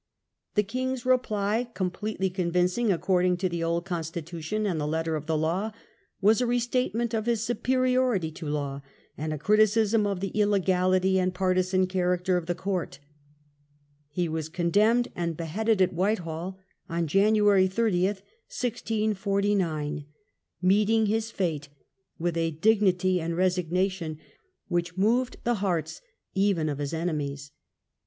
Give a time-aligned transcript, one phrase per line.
[0.55, 5.27] The king's reply, completely convincing according to the old consti tution, and the letter of
[5.27, 5.73] the law,
[6.19, 8.81] was a restatement of his superiority to law
[9.15, 12.97] and a criticism of the illegality and partisan character of the court.
[14.09, 16.57] He was condemned, and beheaded at Whitehall
[16.89, 20.05] on January 30, 1649,
[20.63, 21.69] meeting his fate
[22.17, 24.17] with a dignity and resignation
[24.67, 25.85] which moved the (962) E 6o ENGi^AND WITHOUT A GOVERNMENT.
[25.85, 26.31] hearts
[26.65, 27.51] even of his enemies.